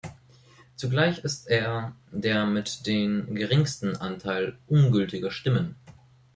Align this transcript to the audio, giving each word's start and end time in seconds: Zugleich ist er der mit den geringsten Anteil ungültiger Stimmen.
Zugleich 0.77 1.19
ist 1.19 1.47
er 1.47 1.93
der 2.11 2.47
mit 2.47 2.87
den 2.87 3.35
geringsten 3.35 3.95
Anteil 3.97 4.57
ungültiger 4.67 5.29
Stimmen. 5.29 5.75